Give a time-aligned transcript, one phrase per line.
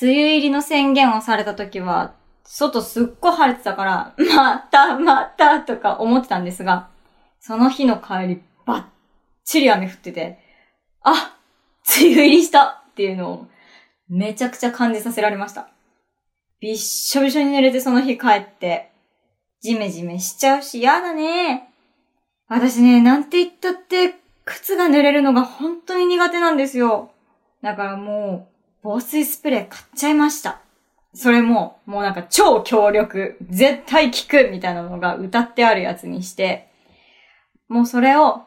[0.00, 2.14] 梅雨入りの宣言をされた時は、
[2.44, 6.88] 外すっごい晴れてたから、またまたとか思ってたんですが、
[7.40, 8.86] その日の帰り、ばっ
[9.44, 10.38] ちり雨降ってて、
[11.02, 11.36] あ
[12.00, 13.46] 梅雨入りしたっていうのを、
[14.08, 15.68] めちゃくちゃ感じさせられました。
[16.60, 18.90] びっしょびしょに濡れてその日帰って、
[19.60, 21.70] ジメジメしちゃうし、やだね。
[22.48, 27.10] 私ね、なんて言ったって、靴が濡れるのが本当に苦手なんですよ。
[27.62, 28.57] だからもう、
[28.88, 30.62] 防水スプレー買っちゃいました。
[31.12, 36.70] それも、もうなんか超強力、絶対効くみたいなのが歌ってあるやつにして、
[37.68, 38.44] もうそれを、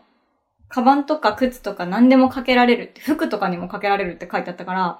[0.67, 4.99] カバンとか靴とか何でもかけられる、服とかにもかけられるって書いてあったから、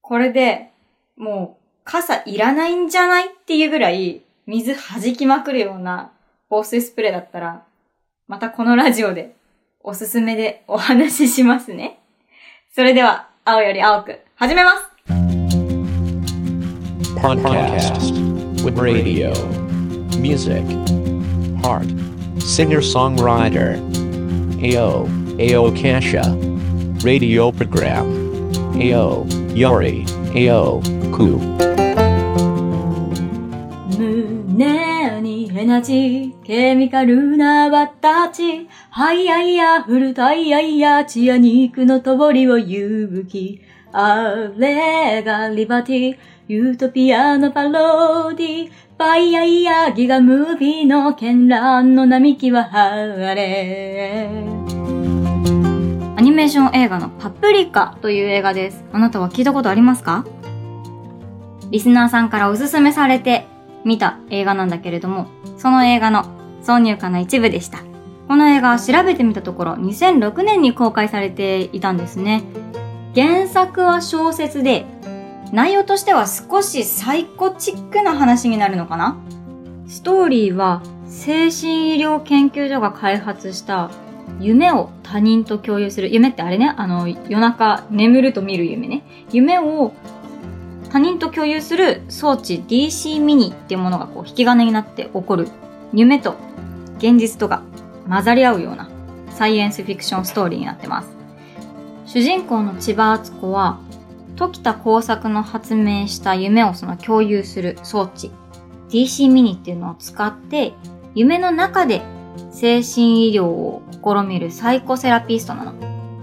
[0.00, 0.70] これで、
[1.16, 6.12] もう、傘いらないんじゃないっていうぐらい、水弾きまくるような
[6.48, 7.64] 防水スプレーだったら、
[8.28, 9.34] またこのラジオで
[9.80, 11.98] おすすめでお話ししますね。
[12.76, 14.89] それでは、青より青く、始めます
[17.19, 19.33] Podcast with radio,
[20.19, 20.63] music,
[21.61, 21.87] heart,
[22.39, 23.77] singer songwriter,
[24.61, 25.07] AO,
[25.39, 26.23] AO Kasha,
[27.03, 28.05] radio program,
[28.75, 30.81] AO, Yori, AO,
[31.11, 31.72] Ku.
[35.64, 38.68] エナジー、ケミカルな私。
[38.90, 43.62] ハイヤイヤ、フルタイヤイヤ、血や肉の通りを勇気。
[43.90, 48.70] あれがリバティ、ユートピアのパロディ。
[48.98, 54.28] バイヤイヤ、ギガムービーの絢爛の並木は晴れ。
[56.18, 58.84] アニメーション映画のパプリカという映画です。
[58.92, 60.26] あなたは聞いたことありますか？
[61.70, 63.46] リスナーさんからおすすめされて
[63.84, 65.26] 見た映画なんだけれども、
[65.58, 66.24] その映画の
[66.62, 67.78] 挿入歌の一部でした。
[68.26, 72.42] この映画調べてみたところ2006年に公開されていたんですね。
[73.14, 74.86] 原作は小説で、
[75.52, 79.18] 内容としては少しサイコチックな話になるのかな？
[79.86, 83.90] ストーリーは精神医療研究所が開発した
[84.40, 86.08] 夢を他人と共有する。
[86.08, 89.04] 夢ってあれね、あの夜中眠ると見る夢ね。
[89.30, 89.92] 夢を
[90.94, 95.48] 他人と共有する装置 DC ミニっていうものがこう引き金になって起こる
[95.92, 96.36] 夢と
[96.98, 97.64] 現実とが
[98.08, 98.88] 混ざり合うような
[99.30, 101.08] サイエンスフィクションストーリーになってます。
[102.06, 103.80] 主人公の千葉敦子は
[104.36, 108.30] 時田工作の発明した夢をその共有する装置
[108.90, 110.74] DC ミニっていうのを使って
[111.16, 112.02] 夢の中で
[112.52, 115.74] 精神医療を試みるサイコセラピストなの。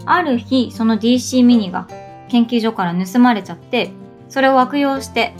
[0.05, 1.89] ある日、その DC ミニが
[2.29, 3.91] 研究所から盗まれちゃって、
[4.31, 5.33] それを悪用して、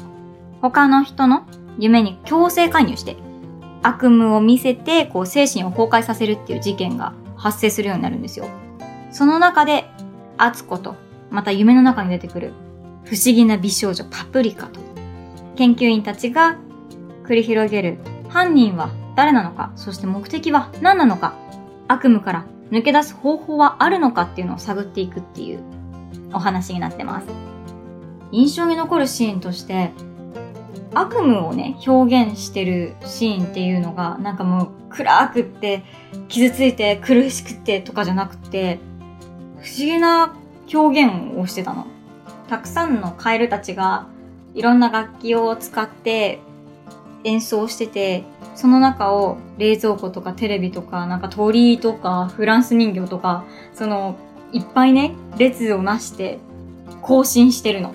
[0.61, 1.47] 他の人の
[1.79, 3.15] 夢に強制介入して、
[3.81, 8.47] 悪夢を見せて、こう、精神を崩壊させるっていう事件が発生するようになるんですよ。
[9.09, 9.89] その中で、
[10.37, 10.95] アツコと、
[11.29, 12.51] また夢の中に出てくる、
[13.05, 14.81] 不思議な美少女パプリカと、
[15.55, 16.57] 研究員たちが
[17.23, 17.97] 繰り広げる、
[18.27, 21.33] 犯人は誰なのか、そして目的は何なのか、
[21.87, 25.63] 悪夢から抜け出す方法はあるのかっていうのを探っていくっていう
[26.33, 27.50] お話になってます。
[28.31, 29.91] 印象に残るシーンとして、
[30.93, 35.83] 悪夢をね、表現してるシーンっていうのが、なんかもう暗くって、
[36.27, 38.79] 傷ついて苦しくてとかじゃなくて、
[39.59, 40.35] 不思議な
[40.73, 41.87] 表現をしてたの。
[42.49, 44.07] たくさんのカエルたちが、
[44.53, 46.39] いろんな楽器を使って
[47.23, 48.23] 演奏してて、
[48.55, 54.17] その中を冷蔵庫とかテレビとか、なんか鳥居とかフランス人形とか、その、
[54.51, 56.39] いっぱいね、列をなして
[57.01, 57.93] 更新してるの。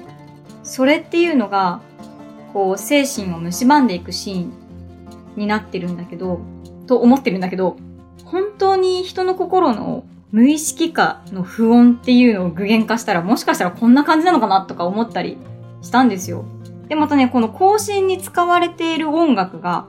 [0.66, 1.80] それっていうのが、
[2.52, 4.52] こう、精神を蝕んでいくシーン
[5.36, 6.40] になってるんだけど、
[6.86, 7.76] と思ってるんだけど、
[8.24, 15.38] 本当に人の心の無意識化の不穏っていうのを具現化したら、もしかしたらこんな感じなのかなとか思ったり
[15.82, 16.44] したんですよ。
[16.88, 19.86] で、またね、この更新に使われている音楽が、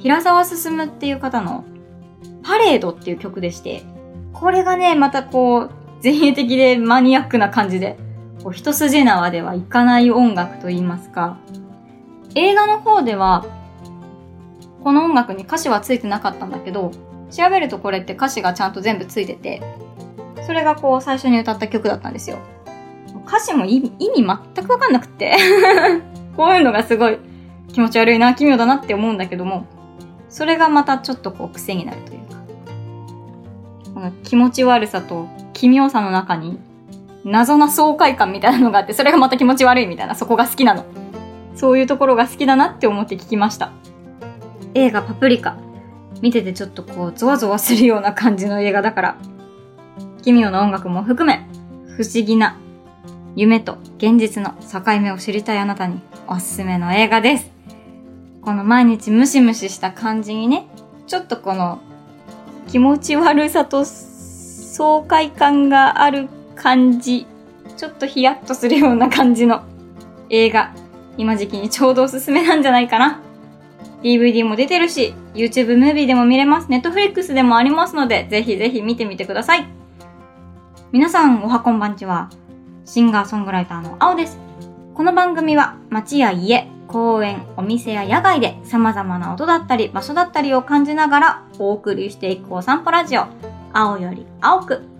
[0.00, 1.64] 平沢進っていう方の
[2.42, 3.84] パレードっていう曲でして、
[4.32, 5.70] これがね、またこう、
[6.02, 7.96] 前衛的でマニアックな感じで、
[8.42, 11.38] こう一筋縄ではいかない音楽と言いますか、
[12.34, 13.44] 映画の方では、
[14.82, 16.92] この音楽に歌詞はついてなかったんだけど、
[17.30, 19.62] 調べるとこれって歌詞がちゃんと全部ついてて、
[20.46, 22.38] それがこう最初に歌った曲だったんですよ。
[23.26, 25.36] 歌詞も意味意味全くわかんなくて。
[26.36, 27.18] こういうのがすごい
[27.72, 29.66] 気持ち悪いな、奇妙だなって思うんだけども、
[30.28, 32.20] それがまたちょっとこう癖になるという
[34.00, 36.58] か、気持ち悪さと奇妙さの中に
[37.24, 40.84] 謎な爽快感みたいなのがあって、それがまた気持ち悪いみたいな、そこが好きなの。
[41.54, 43.72] そういうところが好きだなって思って聞きました。
[44.74, 45.56] 映画パプリカ。
[46.22, 49.16] 見ててちょっとこう、ゾワゾワするような感じの映画だから、
[50.22, 51.46] 奇妙な音楽も含め、
[51.96, 52.56] 不思議な
[53.36, 57.50] 夢と現実の境目を知りたいあなたにおすすめの映画です。
[58.42, 60.66] この毎日ムシムシした感じにね、
[61.06, 61.80] ちょっとこの
[62.68, 66.28] 気持ち悪さと爽快感がある
[66.60, 67.26] 感じ、
[67.78, 69.62] ちょっとヒヤッとするような感じの
[70.28, 70.74] 映画、
[71.16, 73.20] 今時期にちょうどおすすめなんじゃないかな。
[74.02, 76.68] DVD も出てるし、YouTube ムービーでも見れます。
[76.68, 79.66] Netflix でもありますので、ぜひぜひ見てみてください。
[80.92, 82.28] 皆さん、おはこんばんちは。
[82.84, 84.38] シンガーソングライターの青です。
[84.92, 93.26] この番組は街や家、公園、お店や野外で様々な音だったり場所だったりを感じながらお送りしていくお散歩ラジオ、
[93.72, 94.99] 青より青く。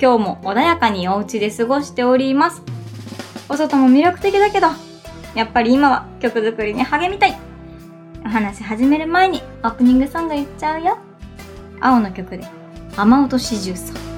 [0.00, 2.62] 今日も穏やかにお家で過ごしております。
[3.50, 4.68] お外も魅力的だけど、
[5.34, 7.38] やっぱり今は曲作りに励みたい。
[8.24, 10.96] お話始める前にオープニングソングいっちゃうよ。
[11.80, 12.46] 青の曲で
[12.96, 14.09] 雨音四十三。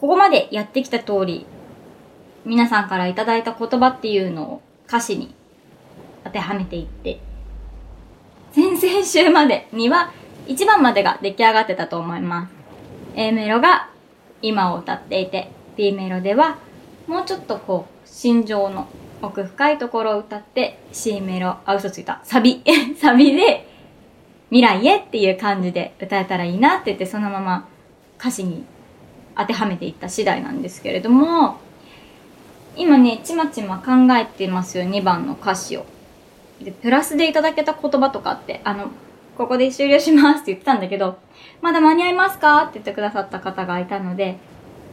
[0.00, 1.46] ここまでやってきた通り、
[2.44, 5.34] 皆さんからいただいた言葉っていうのを歌詞に
[6.24, 7.18] 当てはめていって、
[8.52, 10.12] 先々週までには
[10.46, 12.52] 1番までが出来上がってたと思います。
[13.14, 13.90] A メロが
[14.42, 16.58] 今を歌っていて、B メロでは
[17.06, 18.88] もうちょっとこう、心情の
[19.22, 22.20] 奥深いところを歌って、C メロ、あ、嘘ついた。
[22.22, 22.62] サビ。
[23.00, 23.66] サビで、
[24.50, 27.66] 未来へっていう感じで歌えたらいいなって言って、そのまま
[28.18, 28.64] 歌詞に
[29.36, 31.58] 当てはめていった次第なんですけれども、
[32.76, 35.86] 今ね、ちまちま考えてますよ、2番の歌詞を。
[36.62, 38.88] で、プラスでいただけた言葉とかって、あの、
[39.36, 41.18] ここで終了しますって言ってたんだけど、
[41.60, 42.62] まだ間に合いますか？
[42.62, 44.38] って言ってくださった方がいたので、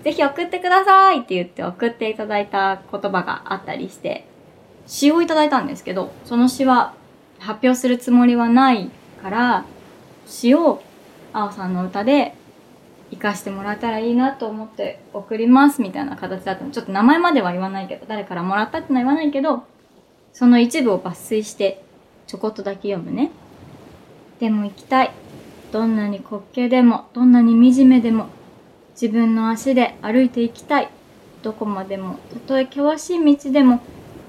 [0.03, 4.25] ぜひ送ってくださいって言って送っていただいた言葉があったりして、
[4.85, 6.93] 詩をいただいたんですけど、その詩は
[7.39, 8.89] 発表するつもりはない
[9.21, 9.65] から、
[10.25, 10.83] 詩を
[11.31, 12.35] 青さんの歌で
[13.15, 16.71] 活かしてもらえたらいいなと思って送りますみたいな形だったの。
[16.71, 19.63] ちょっと名前までは言わないけど、誰からもらったってのは言わないけど、
[20.31, 21.83] その一部を抜粋して
[22.27, 23.31] ちょこっとだけ読むね。
[24.39, 25.11] でも行きたい。
[25.71, 28.27] どんなに滑稽でも、どんなに惨めでも、
[28.91, 30.89] 自分の足で歩いていきたい。
[31.41, 33.81] どこまでも、たとえ険しい道でも、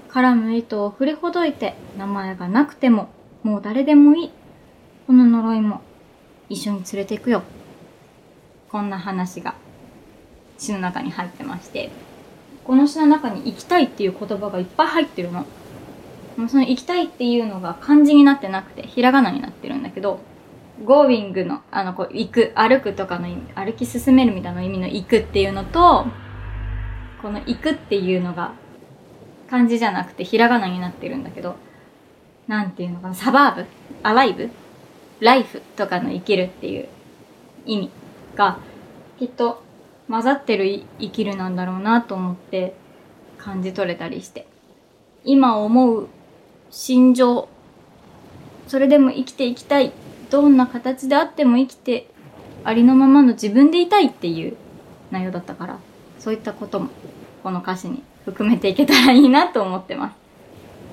[0.09, 3.09] 絡む糸を振りほどいて、名前がなくても、
[3.43, 4.31] もう誰でもいい。
[5.07, 5.83] この呪いも、
[6.49, 7.43] 一緒に連れて行くよ。
[8.75, 9.55] こんな話が、
[10.59, 11.91] 詩の中に入ってまして、
[12.65, 15.47] この詩の中に行きたいっていう言葉がいっぱい入ってるの。
[16.37, 20.19] もうその行きたいっていうのが漢字になってなくて、ひらがなになってるんだけど、
[20.85, 26.07] going の、あの、こう、行く、歩くとかの意味、歩き進めるみたいな意味の行くっていうのと、
[27.23, 28.55] この行くっていうのが、
[29.49, 31.55] 漢字じゃなくてひらがなになってるんだけど、
[32.49, 33.67] なんていうのかな、サバーブ？
[34.03, 34.51] アライブ？
[35.21, 35.63] ライフ？
[35.77, 36.89] とかの生きるっていう
[37.67, 37.91] 意味。
[38.35, 38.59] が、
[39.19, 39.63] きっと
[40.09, 42.75] 混ざってる生きるなんだろうなと思って
[43.39, 44.47] 感じ取れたりして。
[45.25, 46.09] 今思う
[46.71, 47.49] 心情、
[48.67, 49.93] それでも生きていきたい。
[50.31, 52.09] どんな形であっても生きて、
[52.65, 54.57] ありのままの自分でいたいっていう
[55.11, 55.79] 内容だったから、
[56.19, 56.89] そういったことも
[57.43, 60.17] この歌詞に含めていけたらいいなと思ってます。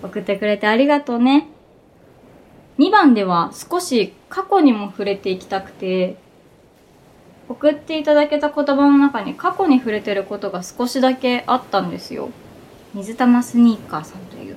[0.03, 1.47] 送ってくれてありがとうね。
[2.77, 6.17] 2番では少し過去にも触れていきたくて、
[7.51, 12.29] 送っていただけた言葉の中に過去に触れてることが少しだけあったんですよ。
[12.93, 14.55] 水玉スニーカーさんという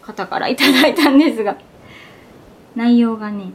[0.00, 1.56] 方からいただいたんですが、
[2.76, 3.52] 内容がね、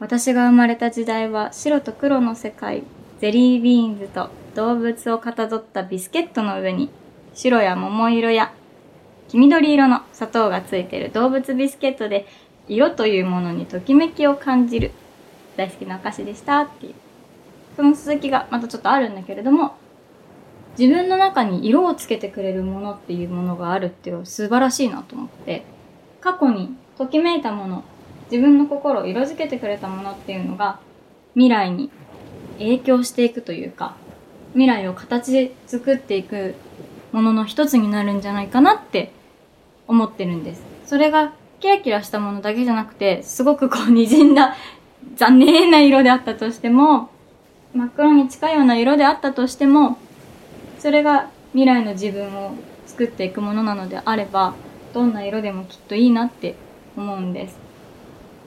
[0.00, 2.84] 私が生まれた時代は白と黒の世界、
[3.20, 6.90] ゼリービーンズと動物をかたどったビスケットの上に
[7.34, 8.52] 白や桃色や
[9.28, 12.26] 黄緑色の砂糖がついてる動物ビスケットで
[12.66, 14.90] 色というものにときめきを感じる
[15.56, 16.94] 大好きなお菓子でしたっていう。
[17.76, 19.76] その続きがまたちょっとあるんだけれども、
[20.78, 25.64] 自分の中に色をつけてくれるものっていうものがあるっていうのは素晴らしいなと思って、
[26.20, 27.84] 過去にときめいたもの、
[28.30, 30.80] 自分の心を色づけてくれたものっていうのが
[31.34, 31.90] 未来に
[32.58, 33.96] 影響していくというか、
[34.52, 36.54] 未来を形作っていく
[37.12, 39.12] ものの一つになるんじゃないかなって
[39.88, 40.64] 思ってるんです。
[40.86, 44.56] それがキラキラしたものだけじゃなくて、すごくこう滲んだ
[45.16, 47.10] 残念な色であったとしても、
[47.74, 49.96] 真っ黒に近いような色であったとしても、
[50.78, 52.54] それが未来の自分を
[52.86, 54.54] 作っていくものなのであれば、
[54.92, 56.54] どんな色でもきっといいなって
[56.96, 57.56] 思うんです。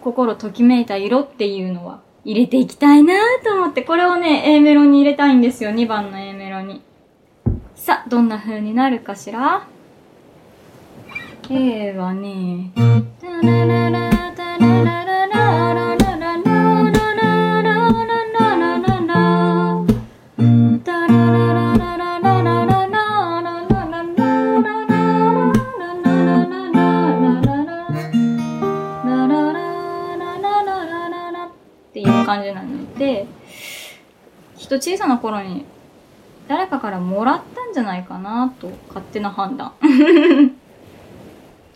[0.01, 6.84] 心ときめいた色っていうのは入れていきたいなと思って、これをね、A メロに入れたいんですよ、2番の A メロに。
[7.75, 9.67] さあ、どんな風になるかしら
[11.50, 14.14] ?A はね、って
[35.06, 35.66] きっと小さな頃に
[36.48, 39.74] 誰かからもらったんじゃないかなと勝手な判断。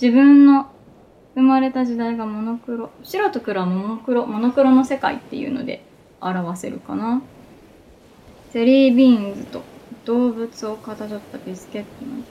[0.02, 0.68] 自分の
[1.36, 5.84] 生まれた時代がモノクロ、白と黒はモノクロ、モノクロの世界っていうので
[6.22, 7.22] 表せるかな。
[8.52, 9.62] ゼリービーンズと
[10.06, 12.24] 動物をかたどったビスケットの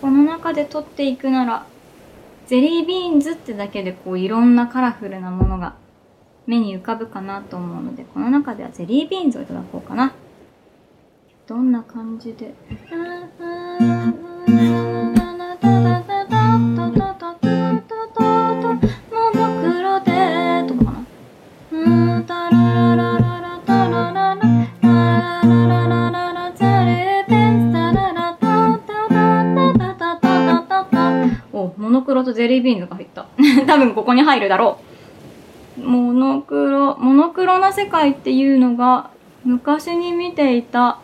[0.00, 1.66] この中で取っていくなら、
[2.46, 5.74] ゼリービーンズってだけでこういろんなカラフルなものが
[6.46, 10.12] 目に浮かぶかなと思うので、この中ではゼリービーンズをいただこうかな。
[11.46, 12.54] どんな感じで？
[31.52, 33.26] おモノクロとゼリービーンズが入った
[33.66, 34.85] 多分ここに入るだろう
[35.78, 39.10] モノクロモノクロな世界っていうのが
[39.44, 41.00] 昔に見ていた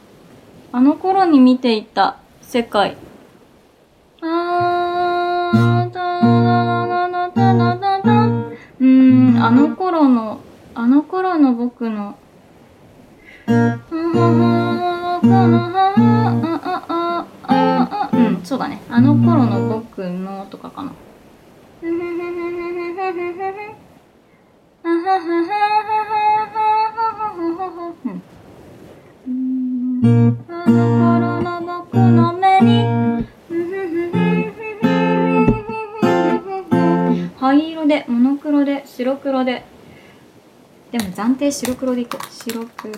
[0.72, 2.96] あの頃に見ていた世界
[4.22, 10.40] あータラララタラタタうーんあの頃の
[10.74, 12.16] あの頃の僕の
[13.46, 13.52] う
[18.20, 18.80] ん、そうだね。
[18.88, 20.92] あの頃の僕のとかかな。
[37.38, 39.64] 灰色で、モノクロで、白黒で。
[40.90, 42.26] でも暫定白黒でいこう。
[42.32, 42.92] 白黒。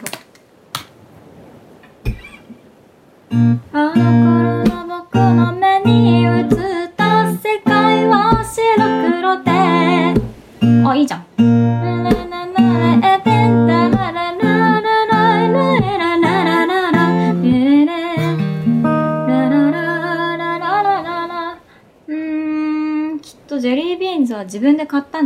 [3.75, 4.24] あ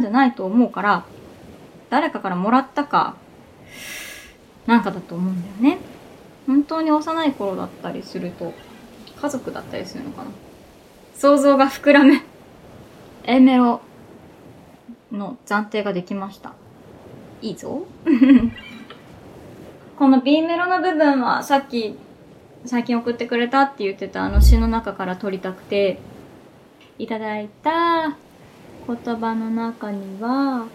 [0.08, 1.04] でないと思うから、
[1.90, 3.16] 誰かからもらったか、
[4.66, 5.80] なんかだと思うんだよね。
[6.46, 8.52] 本当に幼い頃だったりすると、
[9.20, 10.30] 家族だったりするのかな。
[11.14, 12.20] 想像が膨らむ。
[13.24, 13.80] A メロ
[15.12, 16.54] の暫定ができました。
[17.42, 17.86] いいぞ。
[19.98, 21.98] この B メロの部分はさっき
[22.64, 25.98] 最近送ってくれたって言ってたあの詩の中から取りたくて、
[26.98, 28.16] いただいた
[28.88, 30.66] 言葉の中には、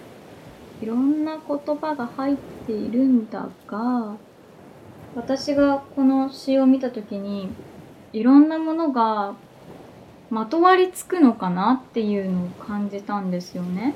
[0.84, 2.36] いろんな言葉が入っ
[2.67, 4.15] ているんだが、
[5.15, 7.50] 私がこの詩を見たときに、
[8.13, 9.34] いろんなものが
[10.29, 13.95] まとわりつくのかなっていうのを感じたんですよね。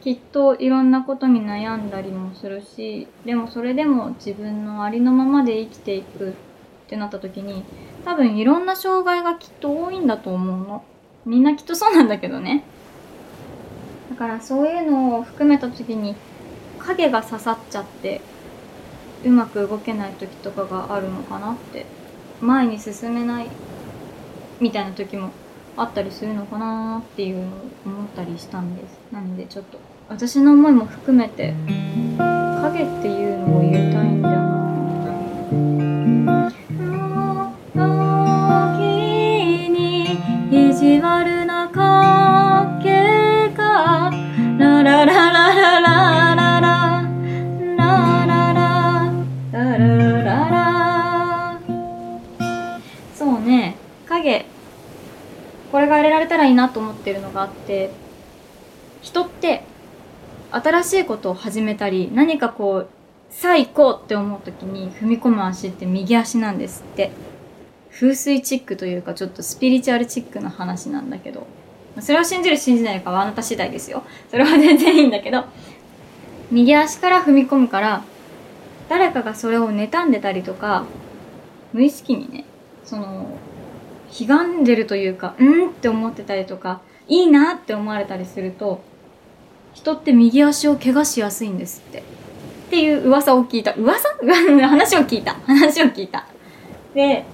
[0.00, 6.32] きっといろんなことに悩んだりもするし、でもそれでも自分のありのままで生きていくっ
[6.88, 7.64] てなった時に、
[8.06, 10.84] 多分いろんな障害がきっと多いんだと思うの。
[11.26, 12.64] みんなきっとそうなんだけどね。
[14.10, 16.16] だからそういうのを含めた時に
[16.78, 18.20] 影が刺さっちゃって
[19.24, 21.86] うまく動けない時とかがあるのかなって
[22.40, 23.46] 前に進めない
[24.60, 25.30] みたいな時も
[25.76, 27.44] あったりするのかなっていうのを
[27.86, 28.98] 思ったりしたんです。
[29.12, 31.54] なのでちょっと私の思いも含めて
[32.18, 34.50] 影っていうのを入れたいんだよな。
[38.76, 38.80] 時
[39.70, 40.18] に
[40.50, 41.49] 意地悪な
[54.22, 54.46] 影。
[55.72, 57.90] これが入れられたらいいなと思ってるのがあって
[59.02, 59.62] 人って
[60.50, 62.88] 新しいことを始めたり何かこう
[63.30, 67.10] さあ行こうって思う時に踏み込む足って右足なんですって。
[67.92, 71.46] 風水チックというかちょっとスピリチュアルチックな話なんだけど。
[72.00, 74.04] それを信じる信じないかはあなた次第ですよ。
[74.30, 75.44] それは全然いいんだけど。
[76.50, 78.02] 右足から踏み込むから
[78.88, 80.84] 誰かがそれを妬んでたりとか
[81.72, 82.44] 無意識にね
[82.84, 83.26] その
[84.18, 88.80] 悲願んでるというかうんって思ってたりとかいいなって思われたりすると
[89.74, 92.00] 人って右足を怪我しやすいんですって。
[92.00, 92.02] っ
[92.70, 93.72] ていう噂を聞いた。
[93.74, 94.08] 噂？
[94.68, 95.34] 話を聞いた。
[95.46, 96.26] 話を聞いた。
[96.94, 97.24] で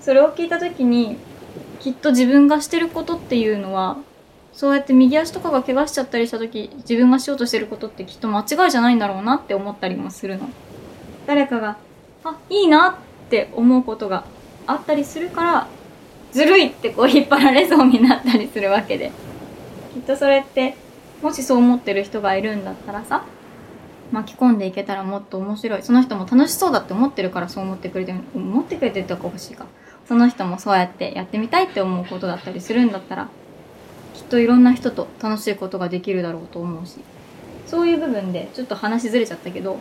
[0.00, 1.16] それを聞いた時に
[1.80, 3.98] きっと自分がしてることっていうのは
[4.52, 10.48] そうやって右足とかが怪我しちゃったりした時自分がしようとしてることってきっと間違いじゃないんだろうなって思ったりもするの。
[11.26, 11.76] 誰かが
[12.24, 14.24] あいいなって思うことが
[14.66, 15.68] あったりするから
[16.34, 19.12] ずるいってこう引っ張られそうになったりするわけで。
[19.94, 20.74] きっとそれって
[21.22, 23.24] もしそう思ってる人がいるんだったらさ
[24.10, 25.82] 巻き込んでいけたらもっと面白い。
[25.84, 29.66] その人も楽しそうだって思ってるからそう思ってくれてる思ってくれてるとか欲しいか。
[30.08, 33.28] その人もそうやってやってみたいって思うことだったりするんだったら
[34.12, 36.96] きっといろんな人と楽しいことができるだろうと思うし。
[37.66, 39.78] そういう部分でちょっと話ずれちゃったけど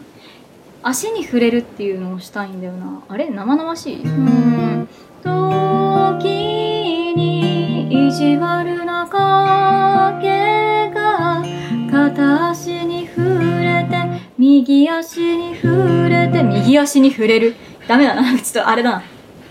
[0.82, 3.02] 足に触れるっていうのをしたいんだよな。
[3.08, 3.28] あれ？
[3.28, 4.02] 生々しい？
[4.02, 4.88] うん。
[5.26, 6.28] 時
[7.16, 11.42] に意地悪な影が
[11.90, 13.96] 片足に触れて
[14.38, 17.56] 右足に触れて右足に触れる。
[17.88, 18.22] ダメだな。
[18.38, 19.02] ちょっとあれだな。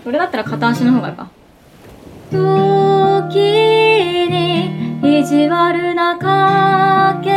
[0.02, 1.28] それだったら片足の方がいいか。
[2.30, 3.38] 時
[4.30, 7.30] に意地悪な影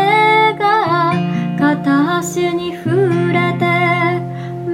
[0.58, 1.14] が
[1.60, 3.66] 片足に触れて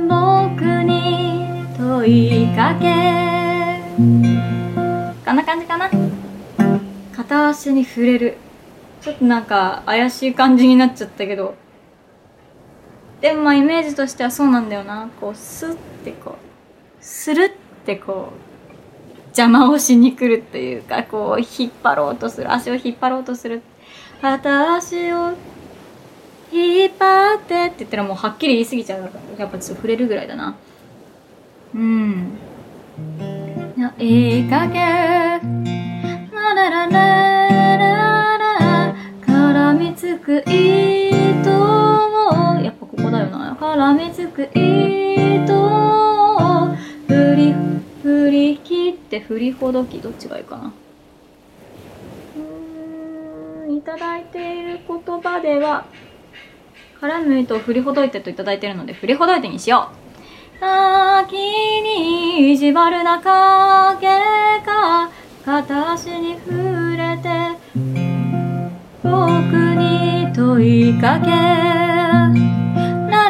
[0.08, 3.35] 僕に問いかけ
[3.96, 4.22] こん
[5.24, 5.90] な感じかな？
[7.16, 8.38] 片足に触れる。
[9.02, 11.56] ちょっとなんか怪しい感じになっちゃったけど。
[13.22, 15.10] でもまあイメージとしてはそうなんだよな。
[15.22, 16.36] こうスッてこう
[17.00, 17.52] スルっ
[17.86, 22.52] てこう邪魔をしに来るっていうかこう引っ張ろうとする。
[22.52, 23.62] 足を引っ張ろうとする。
[24.22, 25.36] 片足を
[26.52, 30.58] 引っ張ってって言ったらもうはっきり言い過ぎちゃうからやっぱちょっと触れるぐらいだな。
[31.74, 32.38] うん。
[34.00, 35.40] いいかけラ
[36.54, 38.96] ラララララ
[39.28, 46.76] 絡みつく糸をやっぱここだよな絡みつく糸を
[47.08, 47.54] 振り
[48.02, 50.74] 振り切って振りほどきどっちがいいかな
[53.68, 55.86] うんいただいている言葉では
[57.02, 60.06] 絡む糸を振りほどいてといただいているので振りほどいてにしよう
[62.36, 64.08] に意地悪な影
[64.66, 65.10] が
[65.46, 67.30] 片足に触れて
[69.02, 69.10] 僕
[69.76, 72.28] に問いかけラ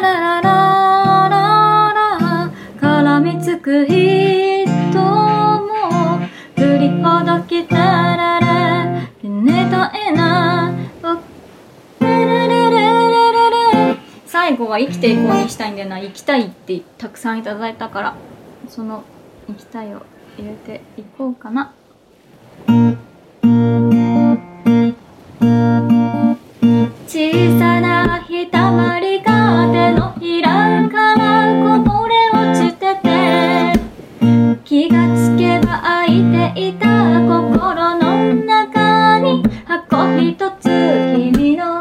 [0.00, 6.18] ララララ絡みつく人も
[6.56, 8.84] 振りほどきたらら
[9.22, 10.56] ねたえな。
[14.26, 18.16] 最後は生きていこうにしたいんだよな生きたいってたくさんいただいたから
[18.68, 19.04] その
[19.46, 20.02] 生きたいを
[20.36, 21.72] 入れていこうかな。
[27.06, 33.72] 小さなひたまりが手のひらからこぼれ落ちてて
[34.64, 40.68] 気がつけば空いていた心の中に箱一つ
[41.32, 41.75] 君の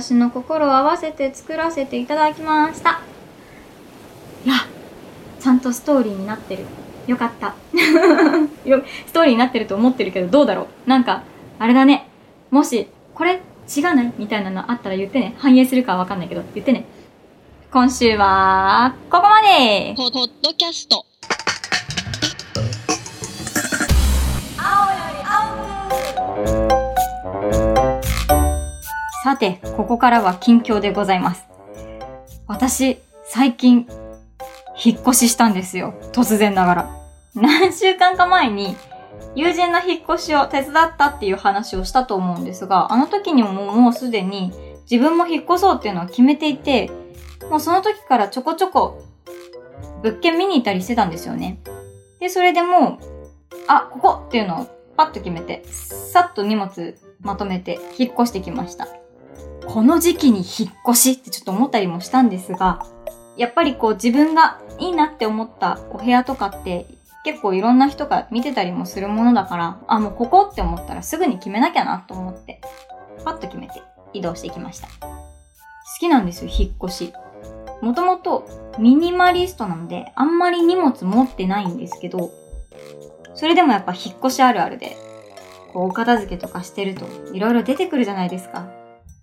[0.00, 3.00] 私の心を合わせて作らせていただきました
[4.44, 4.54] いや
[5.38, 6.64] ちゃんとストーリーになってる。
[7.06, 7.54] よかった。
[9.06, 11.22] ストーリーになってると思ってるけど、どうだろうなんか、
[11.58, 12.08] あれだね。
[12.50, 15.34] もし、これ違うないみたいなのあったら言ってね。
[15.36, 16.86] 反映するかはわかんないけど、言ってね。
[17.70, 21.04] 今週は、ここまでポッドキャスト
[29.24, 31.46] さて、ここからは近況でございます。
[32.46, 33.88] 私、最近、
[34.84, 35.94] 引っ越ししたんですよ。
[36.12, 36.90] 突然ながら。
[37.34, 38.76] 何週間か前に、
[39.34, 44.52] 友人の引っ越しを手伝ったっていう話をしたと思うんですが、あの時にももうすでに
[44.90, 46.90] 自分も引っ越そうっていうのは決めていて、
[47.48, 49.02] もうその時からちょこちょこ
[50.02, 51.62] 物件見に行ったりしてたんですよね。
[52.20, 53.04] で、それでもう、
[53.68, 54.66] あ、ここっていうのを
[54.98, 58.86] パッと決めて、さっと荷物まとめて引っ越してきました。
[59.68, 62.86] この時期に引っ越しってちょっと思ったりもしたんですが、
[63.36, 66.86] やっぱりこう自分がいいなって思ったお部屋とかって
[67.24, 72.60] 結構いろんな人が見てたりもするものだから、あ、もうここって思ったらすぐに決めなきゃなと思って、
[73.24, 74.88] パッと決めて移動してきました。
[74.88, 75.08] 好
[75.98, 77.12] きなんですよ、引っ越し。
[77.80, 78.46] もともと
[78.78, 82.30] ミニマリストなので、あんまり荷物持ってないんですけど、
[83.34, 84.96] それでもやっぱ引っ越しあるあるで、
[85.72, 88.68] こうお片付けとかしてるといろいろ出てくるじゃないですか。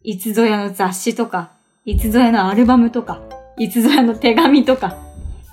[0.03, 1.51] いつぞやの雑誌とか、
[1.85, 3.21] いつぞやのアルバムとか、
[3.55, 4.97] いつぞやの手紙とか、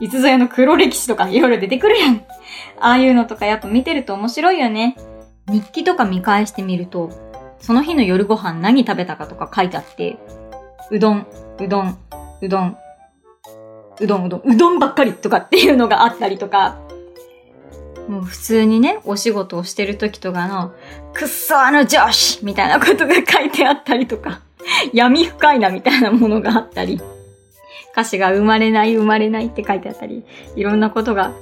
[0.00, 2.24] いつぞやの黒歴史とかいろいろ出てくるやん。
[2.80, 4.96] ああいうのとかやっぱ見てると面白いよね。
[5.48, 7.11] 日記とか見返してみると、
[7.61, 10.16] その日の夜ご飯何食べたかとか書いてあって、
[10.90, 11.26] うどん、
[11.61, 11.98] うどん、
[12.40, 12.78] うどん、
[14.00, 16.78] うどんうどん、うどんばっかりとかっていうのがあったりとか、
[18.08, 20.72] もう普通にね、お仕事をしてる時とかの、
[21.12, 24.40] くっそあの上司みたいなことが書いてあったりとか、
[24.92, 27.00] 闇深いなみたいなものがあったり、
[27.92, 30.24] 歌詞が生まれない生まれないって書いてあったり、
[30.56, 31.32] いろんなことが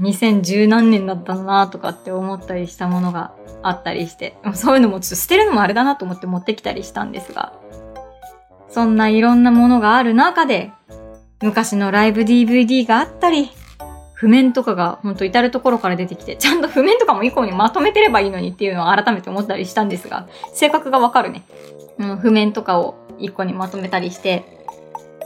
[0.00, 7.52] 2010何年だったなとかって思ったりしたものがあったりして、そういうのもちょっと捨てるのもあれだなと思って持ってきたりしたんですが、
[8.68, 10.72] そんないろんなものがある中で、
[11.40, 13.50] 昔のライブ DVD があったり、
[14.18, 21.44] 譜面とかがほんと至るところから出てきて、ちゃんと譜面とかも以降にまとめてればいいのにっていうのを改めて思ったりしたんですが、性格がわかるね。
[21.98, 24.44] うん、譜面とかを一個にまとめたりして、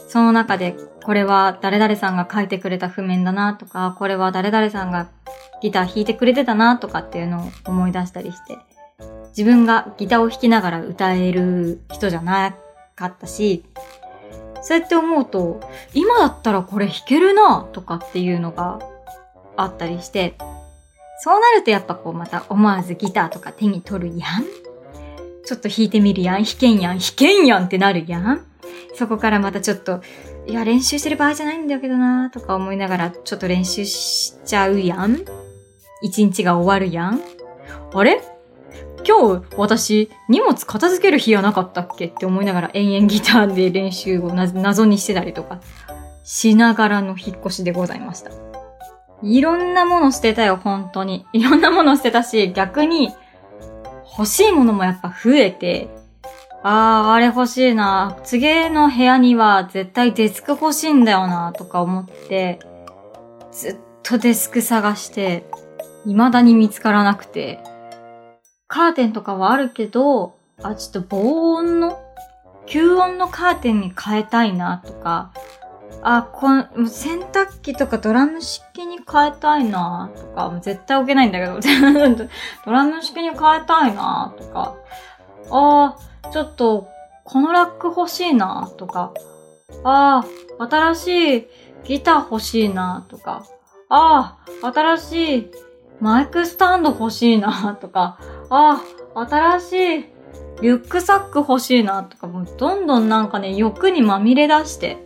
[0.09, 5.09] その中で、これは誰々さんが書いてくれた譜面だなとか、これは誰々さんが
[5.63, 8.59] ギター弾いてくれてたなとかっていうのを思い出したりして、
[9.29, 12.55] 自分がギターを弾きながら歌える人じゃな
[12.95, 13.65] かったし、
[14.63, 15.61] そうやって思うと、
[15.93, 18.79] 今だったらこれ弾けるなとかっていうのが
[19.57, 20.35] あったりして、
[21.25, 24.45] そうなるとやっぱこうまた思わずギターとか手に取るやん。
[25.45, 26.45] ちょっと弾いてみるやん。
[26.45, 26.99] 弾けんやん。
[26.99, 28.47] 弾けんやんってなるやん。
[28.95, 30.01] そこからまたちょっと、
[30.47, 35.25] いや練習してる場合じゃないんだけどなとか思いながらちょっと練習しちゃうやん。
[36.03, 37.21] 一日が終わるやん。
[37.95, 38.21] あれ？
[39.07, 45.61] 今日私荷物片付ける日はなかったっけって思いながら延々ギターで練習を謎にしてたりとか
[46.25, 48.31] しながらの引っ越しでございました。
[49.23, 51.27] いろんなもの捨てたよ、本当に。
[51.33, 53.11] いろんなもの捨てたし、逆に
[54.19, 55.89] 欲しいものもやっぱ増えて、
[56.65, 58.19] あー、あれ欲しいな。
[58.25, 62.59] 次の部屋には絶対デスク欲しいんだよな、とか思って、
[63.53, 65.45] ずっとデスク探して、
[66.05, 67.61] 未だに見つからなくて、
[68.73, 72.01] カーテンとかはあるけど、あ、ちょっと防音の、
[72.67, 75.31] 吸音のカーテンに変えたいなとか、
[76.01, 81.61] あ、こん、もう洗濯機とかドラム式に変えたいなとか、もう絶対置けないんだけど、
[82.65, 84.75] ドラム式に変えたいなとか、
[85.51, 86.89] あー、ちょっと、
[87.25, 89.13] このラック欲しいなとか、
[89.85, 91.49] あー、新しい
[91.85, 93.45] ギター欲しいなとか、
[93.91, 95.51] あー、新しい
[96.03, 98.19] マイクスタンド欲しいなとか、
[98.55, 98.83] あ、
[99.15, 100.13] 新しい
[100.61, 104.99] リュックサック欲しいなとか、もうどんどんなんかね、欲にまみれ出して、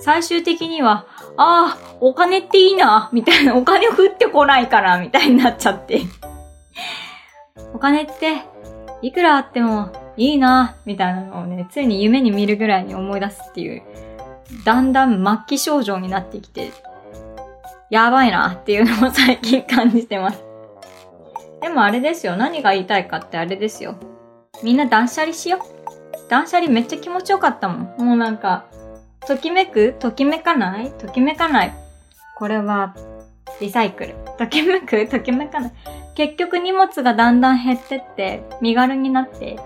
[0.00, 6.02] 最終的には、ああ、お金っていいな、みたいな、 お金降ってこないから、みたいになっちゃって。
[7.74, 8.42] お金って、
[9.02, 13.82] いくらあってもいいな、みたいなのをね、ついに夢に見るぐらいに思い出すっていう、
[14.64, 16.70] だんだん末期症状になってきて、
[17.90, 20.51] やばいなっていうのを最近感じてます。
[21.62, 22.36] でもあれですよ。
[22.36, 23.94] 何が言いたいかってあれですよ。
[24.62, 26.28] みんな断捨離しよう。
[26.28, 28.06] 断捨離めっちゃ気持ちよかったもん。
[28.06, 28.66] もうなんか、
[29.26, 29.94] ときめく？
[29.98, 30.90] ときめかない？
[30.92, 31.72] ときめかない？
[32.36, 32.94] これは、
[33.60, 34.16] リサイクル。
[34.38, 35.06] ときめく？
[35.08, 35.72] ときめかない？
[36.16, 39.58] 結局荷物がだんだん減ってって、身軽になって、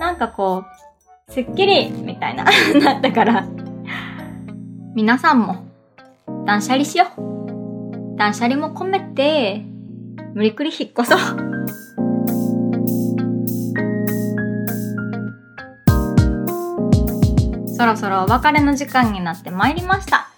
[0.00, 0.64] なんかこ
[1.28, 2.44] う、すっきりみたいな、
[2.82, 3.46] なったから、
[4.94, 5.64] 皆さんも、
[6.44, 8.16] 断捨離しよう。
[8.16, 9.64] 断捨離も込めて、
[10.36, 11.18] 無理くり引っ越そう。
[17.74, 20.28] そろそろお別れの時間になってまいりました。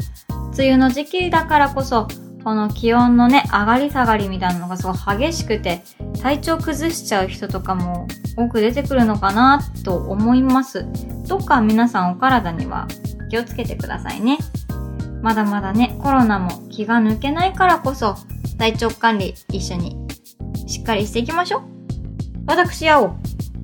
[0.54, 2.06] 梅雨の時期だからこそ、
[2.44, 5.82] この気温のね、上がり下がりみたいなのがすごい激しくて、
[6.22, 8.06] 体調崩しちゃう人とかも
[8.36, 10.86] 多く出てくるのかなと思います。
[11.26, 12.86] どっか皆さんお体には
[13.30, 14.38] 気をつけてくださいね。
[15.22, 18.14] まだまだね、コロナも気が抜けないからこそ、
[18.58, 19.96] 体調管理一緒に
[20.66, 21.62] しっかりしていきましょう。
[22.46, 23.16] 私、青、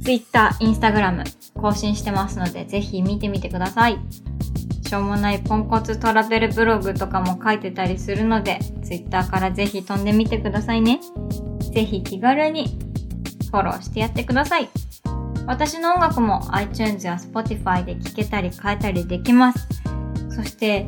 [0.02, 3.98] Twitter、Instagram 更新してますので、ぜひ見てみてください。
[4.86, 11.00] しょうもないポンコツトラベルブログとかも書いてたりするので、Twitter からぜひ飛んでみてくださいね。
[11.72, 12.78] ぜひ気軽に
[13.50, 14.68] フォローしてやってください。
[15.46, 19.66] 私の音楽も iTunes や Spotify で聴けたり変えたりできます。
[20.30, 20.86] そして、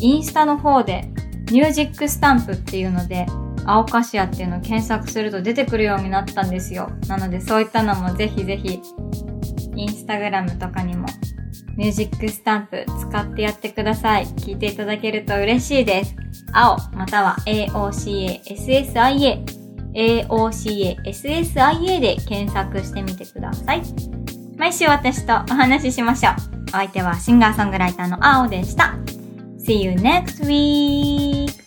[0.00, 1.08] インスタの方で
[1.50, 3.26] ミュージックスタンプっていうので、
[3.66, 6.90] 青カシアっていうのを検索すると出てくるようになったんですよ。
[7.08, 8.80] なのでそういったのもぜひぜひ、
[9.74, 11.06] インスタグラムとかにも
[11.76, 14.26] ミュージックスタンプ使ってやってください。
[14.26, 16.16] 聞いていただけると嬉しいです。
[16.52, 19.44] 青、または AOCASSIA、
[19.94, 23.82] AOCASSIA で検索してみてください。
[24.56, 26.34] 毎週私とお話ししましょう。
[26.68, 28.94] お相手はシンガーソングライターの青でした。
[29.58, 31.65] See you next week!